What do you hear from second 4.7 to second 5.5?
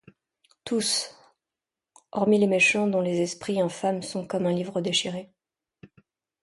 déchiré.